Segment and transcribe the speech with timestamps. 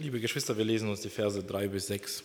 [0.00, 2.22] Liebe Geschwister, wir lesen uns die Verse 3 bis 6.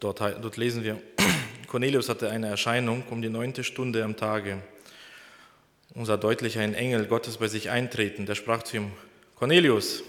[0.00, 1.00] Dort, dort lesen wir,
[1.68, 4.58] Cornelius hatte eine Erscheinung um die neunte Stunde am Tage
[5.94, 8.26] und sah deutlich einen Engel Gottes bei sich eintreten.
[8.26, 8.90] Der sprach zu ihm,
[9.36, 10.02] Cornelius.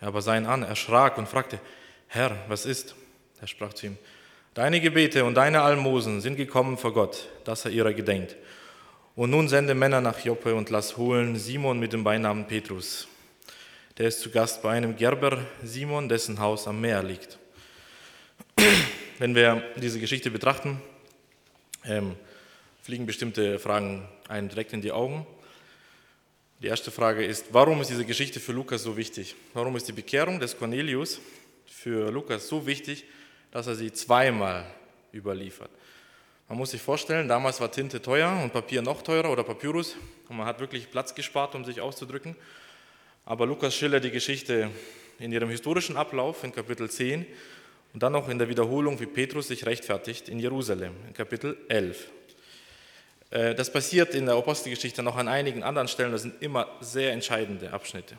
[0.00, 1.58] Er aber sah ihn an, erschrak und fragte,
[2.06, 2.94] Herr, was ist?
[3.40, 3.98] Er sprach zu ihm,
[4.54, 8.36] Deine Gebete und deine Almosen sind gekommen vor Gott, dass er ihrer gedenkt.
[9.16, 13.08] Und nun sende Männer nach Joppe und lass holen Simon mit dem Beinamen Petrus.
[13.98, 17.38] Der ist zu Gast bei einem Gerber Simon, dessen Haus am Meer liegt.
[19.18, 20.80] Wenn wir diese Geschichte betrachten,
[21.84, 22.16] ähm,
[22.82, 25.26] fliegen bestimmte Fragen einem direkt in die Augen.
[26.62, 29.34] Die erste Frage ist, warum ist diese Geschichte für Lukas so wichtig?
[29.52, 31.20] Warum ist die Bekehrung des Cornelius
[31.66, 33.04] für Lukas so wichtig,
[33.50, 34.64] dass er sie zweimal
[35.12, 35.70] überliefert?
[36.48, 39.96] Man muss sich vorstellen, damals war Tinte teuer und Papier noch teurer oder Papyrus
[40.30, 42.36] und man hat wirklich Platz gespart, um sich auszudrücken.
[43.24, 44.70] Aber Lukas schildert die Geschichte
[45.20, 47.24] in ihrem historischen Ablauf in Kapitel 10
[47.92, 52.10] und dann noch in der Wiederholung, wie Petrus sich rechtfertigt in Jerusalem in Kapitel 11.
[53.30, 57.12] Äh, das passiert in der Apostelgeschichte noch an einigen anderen Stellen, das sind immer sehr
[57.12, 58.18] entscheidende Abschnitte.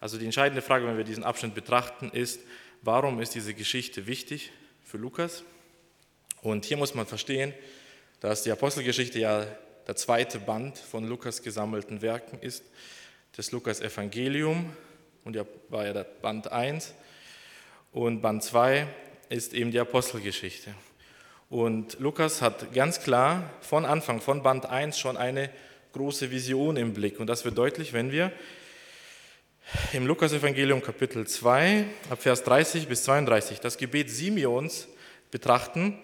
[0.00, 2.40] Also die entscheidende Frage, wenn wir diesen Abschnitt betrachten, ist,
[2.80, 4.50] warum ist diese Geschichte wichtig
[4.82, 5.42] für Lukas?
[6.40, 7.52] Und hier muss man verstehen,
[8.20, 9.46] dass die Apostelgeschichte ja
[9.86, 12.64] der zweite Band von Lukas gesammelten Werken ist
[13.36, 14.72] das Lukas-Evangelium
[15.24, 16.94] und ja, war ja Band 1
[17.92, 18.86] und Band 2
[19.28, 20.74] ist eben die Apostelgeschichte.
[21.50, 25.50] Und Lukas hat ganz klar von Anfang, von Band 1 schon eine
[25.92, 27.20] große Vision im Blick.
[27.20, 28.32] Und das wird deutlich, wenn wir
[29.92, 34.88] im Lukas-Evangelium Kapitel 2, ab Vers 30 bis 32, das Gebet Simeons
[35.30, 35.98] betrachten,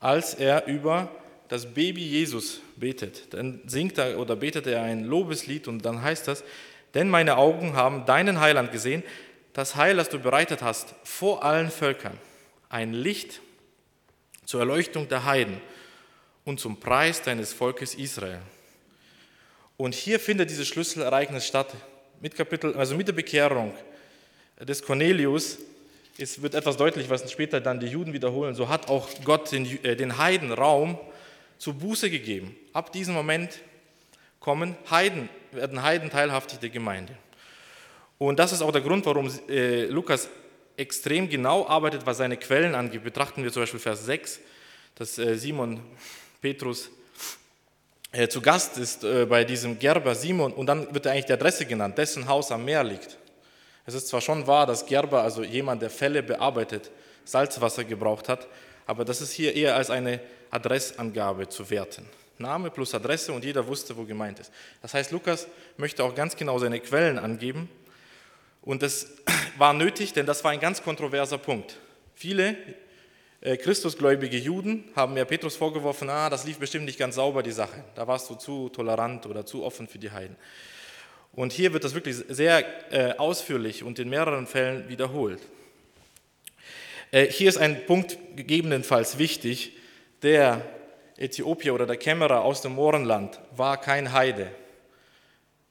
[0.00, 1.14] als er über
[1.48, 3.32] das Baby Jesus betet.
[3.34, 6.42] Dann singt er oder betet er ein Lobeslied und dann heißt das,
[6.94, 9.02] denn meine Augen haben deinen Heiland gesehen,
[9.52, 12.18] das Heil, das du bereitet hast vor allen Völkern,
[12.68, 13.40] ein Licht
[14.44, 15.60] zur Erleuchtung der Heiden
[16.44, 18.40] und zum Preis deines Volkes Israel.
[19.76, 21.74] Und hier findet dieses Schlüsselereignis statt,
[22.20, 23.74] mit, Kapitel, also mit der Bekehrung
[24.60, 25.58] des Cornelius.
[26.18, 28.54] Es wird etwas deutlich, was später dann die Juden wiederholen.
[28.54, 30.98] So hat auch Gott den, äh, den Heiden Raum
[31.58, 32.54] zur Buße gegeben.
[32.72, 33.58] Ab diesem Moment
[34.42, 37.16] kommen Heiden, werden Heiden teilhaftig der Gemeinde.
[38.18, 40.28] Und das ist auch der Grund, warum äh, Lukas
[40.76, 43.04] extrem genau arbeitet, was seine Quellen angeht.
[43.04, 44.40] Betrachten wir zum Beispiel Vers 6,
[44.96, 45.80] dass äh, Simon
[46.40, 46.90] Petrus
[48.10, 51.64] äh, zu Gast ist äh, bei diesem Gerber Simon und dann wird eigentlich die Adresse
[51.64, 53.16] genannt, dessen Haus am Meer liegt.
[53.86, 56.90] Es ist zwar schon wahr, dass Gerber, also jemand, der Fälle bearbeitet,
[57.24, 58.48] Salzwasser gebraucht hat,
[58.86, 60.20] aber das ist hier eher als eine
[60.50, 62.06] Adressangabe zu werten.
[62.42, 64.52] Name plus Adresse und jeder wusste, wo gemeint ist.
[64.82, 67.70] Das heißt, Lukas möchte auch ganz genau seine Quellen angeben.
[68.60, 69.06] Und das
[69.58, 71.78] war nötig, denn das war ein ganz kontroverser Punkt.
[72.14, 72.56] Viele
[73.40, 77.50] äh, Christusgläubige Juden haben ja Petrus vorgeworfen, ah, das lief bestimmt nicht ganz sauber, die
[77.50, 77.84] Sache.
[77.94, 80.36] Da warst du zu tolerant oder zu offen für die Heiden.
[81.32, 85.40] Und hier wird das wirklich sehr äh, ausführlich und in mehreren Fällen wiederholt.
[87.10, 89.72] Äh, hier ist ein Punkt gegebenenfalls wichtig,
[90.22, 90.64] der
[91.22, 94.50] Äthiopier oder der Kämmerer aus dem Mohrenland war kein Heide.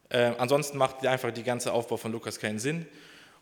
[0.10, 2.86] Äh, ansonsten macht einfach die ganze Aufbau von Lukas keinen Sinn.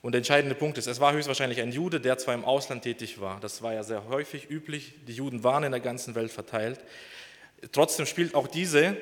[0.01, 3.19] Und der entscheidende Punkt ist, es war höchstwahrscheinlich ein Jude, der zwar im Ausland tätig
[3.19, 3.39] war.
[3.41, 4.93] Das war ja sehr häufig üblich.
[5.07, 6.79] Die Juden waren in der ganzen Welt verteilt.
[7.73, 8.95] Trotzdem spielt auch diese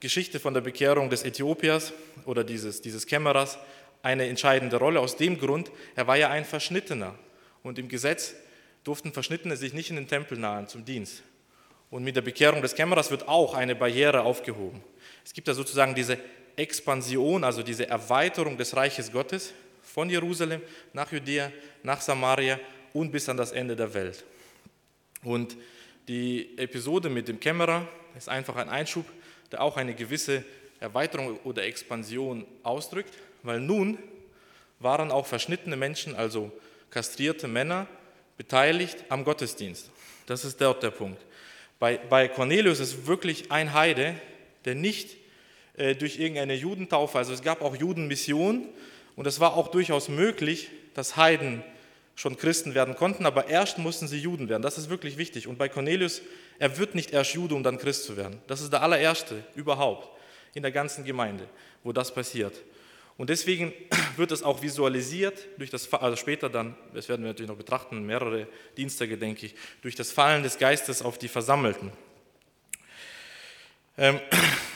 [0.00, 1.92] Geschichte von der Bekehrung des Äthiopiers
[2.26, 3.58] oder dieses, dieses Kämmerers
[4.02, 5.00] eine entscheidende Rolle.
[5.00, 7.14] Aus dem Grund, er war ja ein Verschnittener.
[7.62, 8.34] Und im Gesetz
[8.84, 11.22] durften Verschnittene sich nicht in den Tempel nahen zum Dienst.
[11.92, 14.82] Und mit der Bekehrung des Kämmerers wird auch eine Barriere aufgehoben.
[15.26, 16.16] Es gibt da sozusagen diese
[16.56, 20.62] Expansion, also diese Erweiterung des Reiches Gottes von Jerusalem
[20.94, 21.52] nach Judäa,
[21.82, 22.58] nach Samaria
[22.94, 24.24] und bis an das Ende der Welt.
[25.22, 25.54] Und
[26.08, 27.86] die Episode mit dem Kämmerer
[28.16, 29.04] ist einfach ein Einschub,
[29.50, 30.46] der auch eine gewisse
[30.80, 33.98] Erweiterung oder Expansion ausdrückt, weil nun
[34.78, 36.52] waren auch verschnittene Menschen, also
[36.88, 37.86] kastrierte Männer,
[38.38, 39.90] beteiligt am Gottesdienst.
[40.24, 41.20] Das ist dort der Punkt.
[41.82, 44.14] Bei, bei Cornelius ist wirklich ein Heide,
[44.64, 45.16] der nicht
[45.76, 48.68] äh, durch irgendeine Judentaufe, also es gab auch Judenmission
[49.16, 51.64] und es war auch durchaus möglich, dass Heiden
[52.14, 54.62] schon Christen werden konnten, aber erst mussten sie Juden werden.
[54.62, 55.48] Das ist wirklich wichtig.
[55.48, 56.22] Und bei Cornelius,
[56.60, 58.40] er wird nicht erst Jude, um dann Christ zu werden.
[58.46, 60.08] Das ist der allererste überhaupt
[60.54, 61.48] in der ganzen Gemeinde,
[61.82, 62.62] wo das passiert.
[63.16, 63.72] Und deswegen
[64.16, 68.04] wird es auch visualisiert durch das, also später dann, das werden wir natürlich noch betrachten,
[68.04, 71.92] mehrere Dienstage, denke ich, durch das Fallen des Geistes auf die Versammelten.
[73.98, 74.20] Ähm,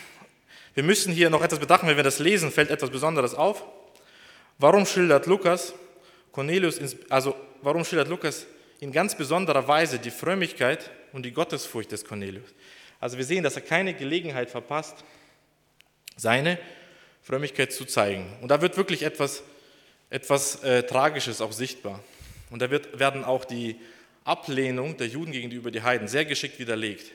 [0.74, 3.64] wir müssen hier noch etwas betrachten, wenn wir das lesen, fällt etwas Besonderes auf.
[4.58, 5.74] Warum schildert Lukas
[6.32, 6.78] Cornelius,
[7.08, 8.46] also warum schildert Lukas
[8.80, 12.54] in ganz besonderer Weise die Frömmigkeit und die Gottesfurcht des Cornelius?
[13.00, 15.04] Also wir sehen, dass er keine Gelegenheit verpasst,
[16.16, 16.58] seine
[17.26, 18.24] Frömmigkeit zu zeigen.
[18.40, 19.42] Und da wird wirklich etwas,
[20.10, 21.98] etwas äh, Tragisches auch sichtbar.
[22.50, 23.80] Und da wird, werden auch die
[24.22, 27.10] Ablehnung der Juden gegenüber die Heiden sehr geschickt widerlegt.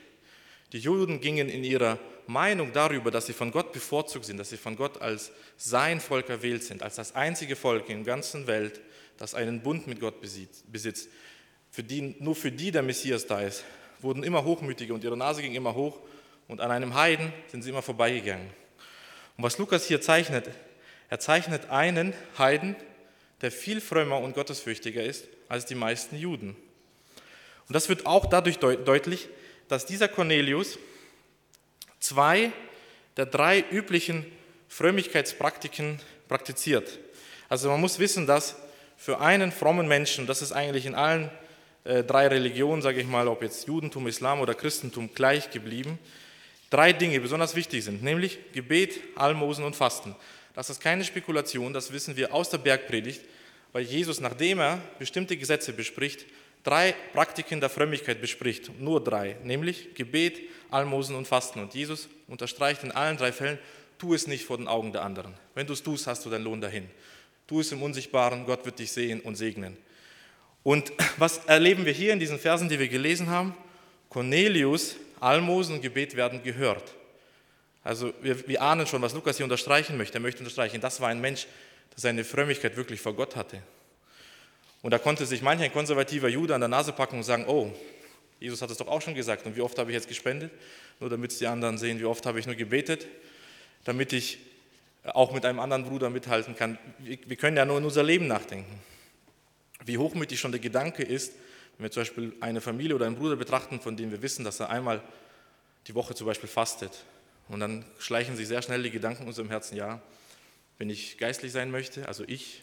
[0.74, 1.98] Die Juden gingen in ihrer
[2.28, 6.28] Meinung darüber, dass sie von Gott bevorzugt sind, dass sie von Gott als sein Volk
[6.28, 8.82] erwählt sind, als das einzige Volk in der ganzen Welt,
[9.16, 11.08] das einen Bund mit Gott besitzt,
[11.70, 13.64] für die, nur für die der Messias da ist,
[14.02, 16.02] wurden immer hochmütiger und ihre Nase ging immer hoch
[16.50, 18.50] und an einem Heiden sind sie immer vorbeigegangen.
[19.42, 20.48] Und was Lukas hier zeichnet,
[21.10, 22.76] er zeichnet einen Heiden,
[23.42, 26.56] der viel frömmer und gottesfürchtiger ist als die meisten Juden.
[27.68, 29.30] Und das wird auch dadurch deutlich,
[29.68, 30.78] dass dieser Cornelius
[32.00, 32.52] zwei
[33.18, 34.28] der drei üblichen
[34.68, 37.00] Frömmigkeitspraktiken praktiziert.
[37.50, 38.56] Also man muss wissen, dass
[38.96, 41.32] für einen frommen Menschen, das ist eigentlich in allen
[41.84, 45.98] äh, drei Religionen, sage ich mal, ob jetzt Judentum, Islam oder Christentum gleich geblieben,
[46.72, 50.16] drei Dinge besonders wichtig sind, nämlich Gebet, Almosen und Fasten.
[50.56, 53.22] Das ist keine Spekulation, das wissen wir aus der Bergpredigt,
[53.72, 56.26] weil Jesus, nachdem er bestimmte Gesetze bespricht,
[56.64, 61.60] drei Praktiken der Frömmigkeit bespricht, nur drei, nämlich Gebet, Almosen und Fasten.
[61.60, 63.60] Und Jesus unterstreicht in allen drei Fällen,
[63.98, 65.34] tu es nicht vor den Augen der anderen.
[65.56, 66.90] Wenn du es tust, hast du deinen Lohn dahin.
[67.48, 69.78] Tu es im Unsichtbaren, Gott wird dich sehen und segnen.
[70.64, 73.56] Und was erleben wir hier in diesen Versen, die wir gelesen haben?
[74.10, 76.96] Cornelius, Almosen und Gebet werden gehört.
[77.84, 80.18] Also wir, wir ahnen schon, was Lukas hier unterstreichen möchte.
[80.18, 81.48] Er möchte unterstreichen, das war ein Mensch,
[81.92, 83.62] der seine Frömmigkeit wirklich vor Gott hatte.
[84.82, 87.72] Und da konnte sich manch ein konservativer Jude an der Nase packen und sagen, oh,
[88.40, 89.46] Jesus hat es doch auch schon gesagt.
[89.46, 90.52] Und wie oft habe ich jetzt gespendet?
[91.00, 93.08] Nur damit es die anderen sehen, wie oft habe ich nur gebetet,
[93.84, 94.40] damit ich
[95.04, 96.78] auch mit einem anderen Bruder mithalten kann.
[97.00, 98.80] Wir können ja nur in unser Leben nachdenken.
[99.86, 101.34] Wie hochmütig schon der Gedanke ist,
[101.82, 104.60] wenn wir zum Beispiel eine Familie oder einen Bruder betrachten, von dem wir wissen, dass
[104.60, 105.02] er einmal
[105.88, 107.06] die Woche zum Beispiel fastet.
[107.48, 110.00] Und dann schleichen sich sehr schnell die Gedanken in unserem Herzen, ja,
[110.78, 112.62] wenn ich geistlich sein möchte, also ich,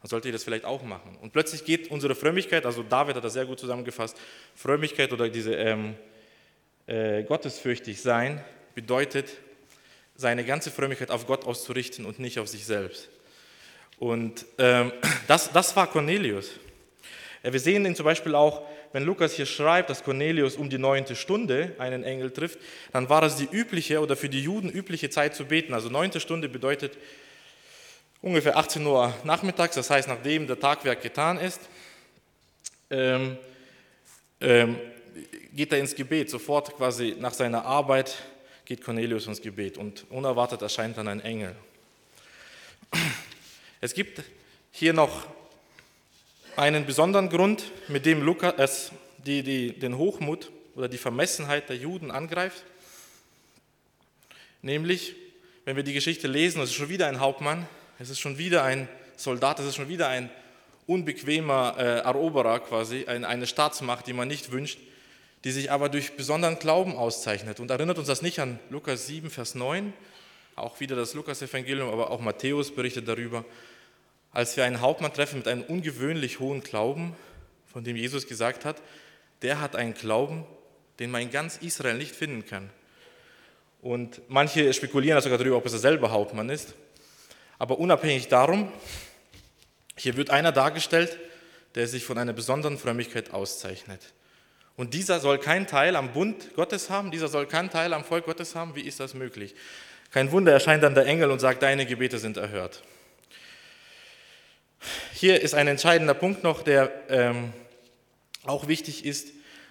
[0.00, 1.14] dann sollte ich das vielleicht auch machen.
[1.20, 4.16] Und plötzlich geht unsere Frömmigkeit, also David hat das sehr gut zusammengefasst,
[4.54, 5.94] Frömmigkeit oder diese ähm,
[6.86, 8.42] äh, gottesfürchtig sein
[8.74, 9.28] bedeutet,
[10.16, 13.10] seine ganze Frömmigkeit auf Gott auszurichten und nicht auf sich selbst.
[13.98, 14.90] Und ähm,
[15.26, 16.48] das, das war Cornelius.
[17.52, 18.62] Wir sehen ihn zum Beispiel auch,
[18.94, 22.58] wenn Lukas hier schreibt, dass Cornelius um die neunte Stunde einen Engel trifft,
[22.92, 25.74] dann war es die übliche oder für die Juden übliche Zeit zu beten.
[25.74, 26.96] Also neunte Stunde bedeutet
[28.22, 31.60] ungefähr 18 Uhr nachmittags, das heißt, nachdem der Tagwerk getan ist,
[32.88, 33.36] ähm,
[34.40, 34.78] ähm,
[35.52, 36.30] geht er ins Gebet.
[36.30, 38.16] Sofort quasi nach seiner Arbeit
[38.64, 41.54] geht Cornelius ins Gebet und unerwartet erscheint dann ein Engel.
[43.82, 44.22] Es gibt
[44.70, 45.26] hier noch
[46.56, 48.92] einen besonderen Grund, mit dem Lukas
[49.26, 52.62] die, die, den Hochmut oder die Vermessenheit der Juden angreift.
[54.62, 55.14] Nämlich,
[55.64, 57.66] wenn wir die Geschichte lesen, es ist schon wieder ein Hauptmann,
[57.98, 60.30] es ist schon wieder ein Soldat, es ist schon wieder ein
[60.86, 64.78] unbequemer äh, Eroberer quasi, ein, eine Staatsmacht, die man nicht wünscht,
[65.44, 67.60] die sich aber durch besonderen Glauben auszeichnet.
[67.60, 69.92] Und erinnert uns das nicht an Lukas 7, Vers 9,
[70.56, 73.44] auch wieder das Lukas-Evangelium, aber auch Matthäus berichtet darüber,
[74.34, 77.14] als wir einen Hauptmann treffen mit einem ungewöhnlich hohen Glauben,
[77.72, 78.82] von dem Jesus gesagt hat,
[79.42, 80.44] der hat einen Glauben,
[80.98, 82.68] den man in ganz Israel nicht finden kann.
[83.80, 86.74] Und manche spekulieren sogar darüber, ob es derselbe Hauptmann ist.
[87.58, 88.72] Aber unabhängig darum,
[89.96, 91.16] hier wird einer dargestellt,
[91.76, 94.00] der sich von einer besonderen Frömmigkeit auszeichnet.
[94.76, 98.24] Und dieser soll keinen Teil am Bund Gottes haben, dieser soll keinen Teil am Volk
[98.24, 98.74] Gottes haben.
[98.74, 99.54] Wie ist das möglich?
[100.10, 102.82] Kein Wunder, erscheint dann der Engel und sagt, deine Gebete sind erhört.
[105.24, 107.54] Hier ist ein entscheidender Punkt noch, der ähm,
[108.44, 109.28] auch wichtig ist,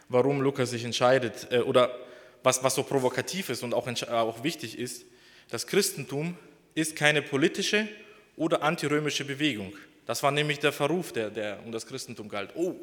[0.10, 1.96] warum Lukas sich entscheidet äh, oder
[2.42, 5.06] was, was so provokativ ist und auch, auch wichtig ist.
[5.52, 6.36] Das Christentum
[6.74, 7.88] ist keine politische
[8.36, 9.74] oder antirömische Bewegung.
[10.08, 12.56] Das war nämlich der Verruf, der, der um das Christentum galt.
[12.56, 12.74] Oh,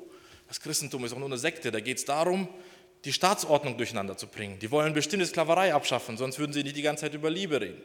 [0.47, 2.49] das Christentum ist auch nur eine Sekte, da geht es darum,
[3.05, 4.61] die Staatsordnung durcheinander zu bringen.
[4.61, 7.61] Die wollen bestimmt die Sklaverei abschaffen, sonst würden sie nicht die ganze Zeit über Liebe
[7.61, 7.83] reden.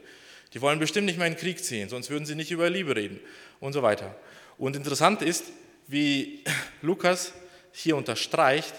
[0.54, 2.94] Die wollen bestimmt nicht mehr in den Krieg ziehen, sonst würden sie nicht über Liebe
[2.94, 3.18] reden
[3.58, 4.14] und so weiter.
[4.58, 5.44] Und interessant ist,
[5.86, 6.42] wie
[6.82, 7.32] Lukas
[7.72, 8.74] hier unterstreicht,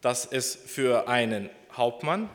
[0.00, 2.28] dass es für einen Hauptmann,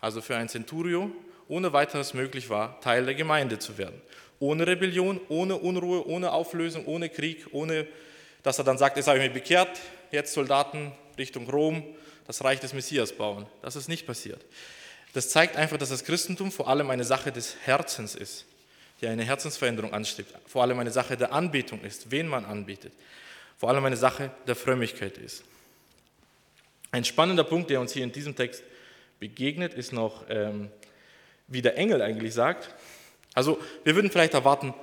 [0.00, 1.10] also für ein Centurio,
[1.48, 4.00] ohne weiteres möglich war, Teil der Gemeinde zu werden.
[4.38, 7.88] Ohne Rebellion, ohne Unruhe, ohne Auflösung, ohne Krieg, ohne
[8.42, 9.80] dass er dann sagt, jetzt habe ich mich bekehrt,
[10.12, 11.82] jetzt Soldaten Richtung Rom,
[12.26, 13.46] das Reich des Messias bauen.
[13.62, 14.44] Das ist nicht passiert.
[15.14, 18.44] Das zeigt einfach, dass das Christentum vor allem eine Sache des Herzens ist.
[19.00, 22.92] Die eine Herzensveränderung anstrebt, vor allem eine Sache der Anbetung ist, wen man anbetet,
[23.56, 25.44] vor allem eine Sache der Frömmigkeit ist.
[26.90, 28.62] Ein spannender Punkt, der uns hier in diesem Text
[29.20, 30.70] begegnet, ist noch, ähm,
[31.46, 32.74] wie der Engel eigentlich sagt.
[33.34, 34.74] Also wir würden vielleicht erwarten,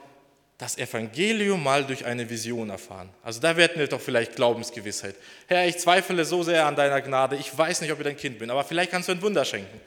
[0.57, 3.09] das Evangelium mal durch eine Vision erfahren.
[3.23, 5.15] Also da hätten wir doch vielleicht Glaubensgewissheit.
[5.47, 8.39] Herr, ich zweifle so sehr an deiner Gnade, ich weiß nicht, ob ich dein Kind
[8.39, 9.81] bin, aber vielleicht kannst du ein Wunder schenken.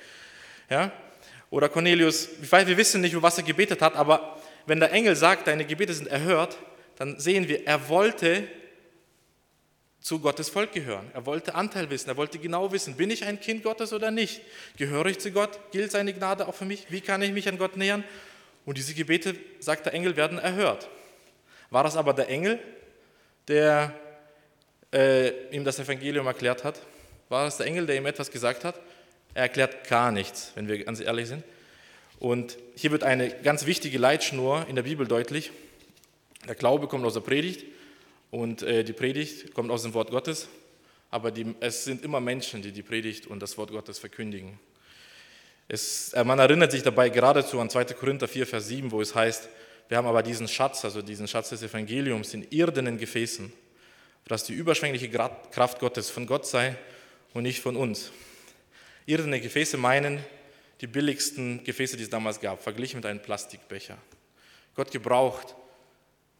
[0.68, 0.92] Ja?
[1.50, 5.64] Oder Cornelius, wir wissen nicht, was er gebetet hat, aber wenn der Engel sagt, deine
[5.64, 6.58] Gebete sind erhört,
[6.96, 8.46] dann sehen wir, er wollte
[10.00, 11.10] zu Gottes Volk gehören.
[11.14, 14.42] Er wollte Anteil wissen, er wollte genau wissen, bin ich ein Kind Gottes oder nicht?
[14.76, 15.58] Gehöre ich zu Gott?
[15.72, 16.86] Gilt seine Gnade auch für mich?
[16.90, 18.04] Wie kann ich mich an Gott nähern?
[18.64, 20.88] Und diese Gebete, sagt der Engel, werden erhört.
[21.70, 22.58] War das aber der Engel,
[23.48, 23.94] der
[24.92, 26.80] äh, ihm das Evangelium erklärt hat?
[27.28, 28.80] War das der Engel, der ihm etwas gesagt hat?
[29.34, 31.44] Er erklärt gar nichts, wenn wir ganz ehrlich sind.
[32.18, 35.52] Und hier wird eine ganz wichtige Leitschnur in der Bibel deutlich.
[36.46, 37.64] Der Glaube kommt aus der Predigt
[38.30, 40.48] und äh, die Predigt kommt aus dem Wort Gottes,
[41.10, 44.58] aber die, es sind immer Menschen, die die Predigt und das Wort Gottes verkündigen.
[45.68, 47.84] Es, äh, man erinnert sich dabei geradezu an 2.
[47.86, 49.48] Korinther 4, Vers 7, wo es heißt,
[49.88, 53.52] wir haben aber diesen Schatz, also diesen Schatz des Evangeliums in irdenen Gefäßen,
[54.26, 56.76] dass die überschwängliche Kraft Gottes von Gott sei
[57.32, 58.12] und nicht von uns.
[59.08, 60.22] Irdene Gefäße meinen
[60.82, 63.96] die billigsten Gefäße, die es damals gab, verglichen mit einem Plastikbecher.
[64.74, 65.56] Gott gebraucht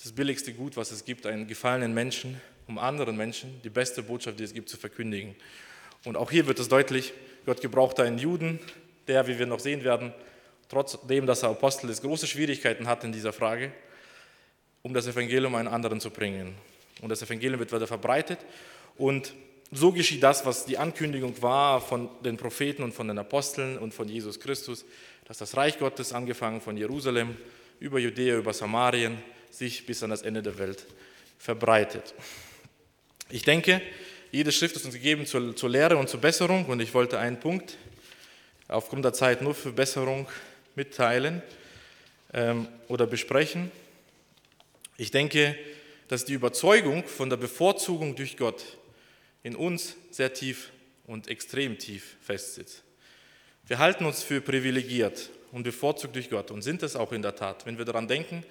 [0.02, 4.38] das billigste Gut, was es gibt, einen gefallenen Menschen, um anderen Menschen die beste Botschaft,
[4.38, 5.34] die es gibt, zu verkündigen.
[6.04, 7.14] Und auch hier wird es deutlich,
[7.46, 8.60] Gott gebraucht einen Juden,
[9.06, 10.12] der, wie wir noch sehen werden,
[10.68, 13.72] trotzdem, dass er Apostel ist, große Schwierigkeiten hat in dieser Frage,
[14.82, 16.54] um das Evangelium einen anderen zu bringen.
[17.00, 18.40] Und das Evangelium wird weiter verbreitet.
[18.98, 19.32] Und
[19.70, 23.92] so geschieht das, was die Ankündigung war von den Propheten und von den Aposteln und
[23.92, 24.84] von Jesus Christus,
[25.26, 27.36] dass das Reich Gottes, angefangen von Jerusalem
[27.78, 29.18] über Judäa, über Samarien,
[29.50, 30.86] sich bis an das Ende der Welt
[31.38, 32.14] verbreitet.
[33.28, 33.82] Ich denke,
[34.32, 37.38] jede Schrift ist uns gegeben zur, zur Lehre und zur Besserung und ich wollte einen
[37.38, 37.76] Punkt
[38.68, 40.28] aufgrund der Zeit nur für Besserung
[40.74, 41.42] mitteilen
[42.32, 43.70] ähm, oder besprechen.
[44.96, 45.56] Ich denke,
[46.08, 48.77] dass die Überzeugung von der Bevorzugung durch Gott
[49.42, 50.70] in uns sehr tief
[51.06, 52.82] und extrem tief festsitzt.
[53.66, 57.36] Wir halten uns für privilegiert und bevorzugt durch Gott und sind es auch in der
[57.36, 57.66] Tat.
[57.66, 58.44] Wenn wir daran denken,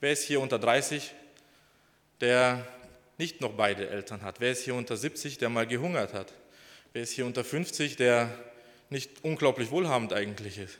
[0.00, 1.12] wer ist hier unter 30,
[2.20, 2.66] der
[3.18, 4.40] nicht noch beide Eltern hat?
[4.40, 6.32] Wer ist hier unter 70, der mal gehungert hat?
[6.92, 8.30] Wer ist hier unter 50, der
[8.90, 10.78] nicht unglaublich wohlhabend eigentlich ist.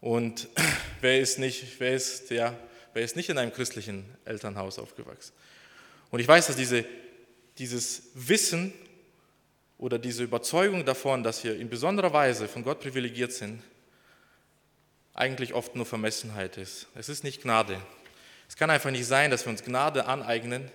[0.00, 0.48] Und
[1.00, 2.56] wer ist nicht, wer ist, ja,
[2.92, 5.32] wer ist nicht in einem christlichen Elternhaus aufgewachsen?
[6.10, 6.84] Und ich weiß, dass diese,
[7.58, 8.72] dieses Wissen
[9.78, 13.62] oder diese Überzeugung davon, dass wir in besonderer Weise von Gott privilegiert sind,
[15.14, 16.88] eigentlich oft nur Vermessenheit ist.
[16.94, 17.80] Es ist nicht Gnade.
[18.48, 20.70] Es kann einfach nicht sein, dass wir uns Gnade aneignen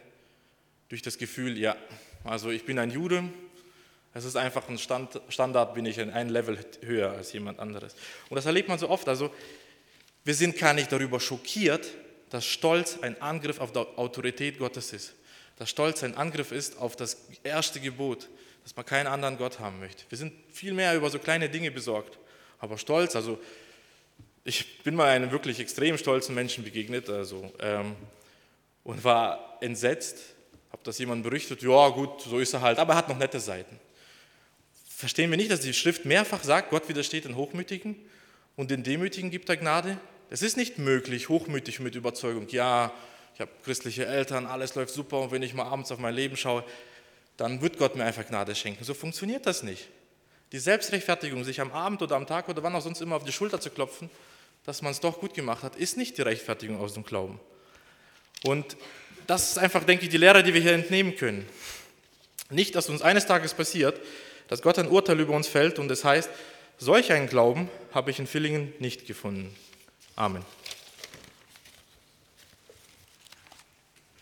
[0.87, 1.75] durch das Gefühl, ja,
[2.23, 3.23] also ich bin ein Jude,
[4.13, 7.95] es ist einfach ein Stand, Standard, bin ich ein Level höher als jemand anderes.
[8.29, 9.07] Und das erlebt man so oft.
[9.07, 9.31] Also
[10.23, 11.87] wir sind gar nicht darüber schockiert,
[12.29, 15.13] dass Stolz ein Angriff auf die Autorität Gottes ist.
[15.59, 18.27] Dass Stolz ein Angriff ist auf das erste Gebot,
[18.63, 20.03] dass man keinen anderen Gott haben möchte.
[20.09, 22.17] Wir sind viel mehr über so kleine Dinge besorgt.
[22.59, 23.39] Aber Stolz, also
[24.43, 27.95] ich bin mal einem wirklich extrem stolzen Menschen begegnet also, ähm,
[28.83, 30.17] und war entsetzt,
[30.71, 33.39] habe das jemandem berichtet, ja gut, so ist er halt, aber er hat noch nette
[33.39, 33.79] Seiten.
[34.87, 37.95] Verstehen wir nicht, dass die Schrift mehrfach sagt, Gott widersteht den Hochmütigen
[38.55, 39.97] und den Demütigen gibt er Gnade?
[40.29, 42.93] Es ist nicht möglich, hochmütig mit Überzeugung, ja,
[43.35, 46.37] ich habe christliche Eltern, alles läuft super und wenn ich mal abends auf mein Leben
[46.37, 46.63] schaue,
[47.37, 48.83] dann wird Gott mir einfach Gnade schenken.
[48.83, 49.87] So funktioniert das nicht.
[50.51, 53.31] Die Selbstrechtfertigung, sich am Abend oder am Tag oder wann auch sonst immer auf die
[53.31, 54.09] Schulter zu klopfen,
[54.65, 57.39] dass man es doch gut gemacht hat, ist nicht die Rechtfertigung aus dem Glauben.
[58.43, 58.77] Und
[59.27, 61.47] das ist einfach, denke ich, die Lehre, die wir hier entnehmen können.
[62.49, 63.99] Nicht, dass uns eines Tages passiert,
[64.47, 66.29] dass Gott ein Urteil über uns fällt und es heißt,
[66.79, 69.55] solch einen Glauben habe ich in Villingen nicht gefunden.
[70.15, 70.43] Amen.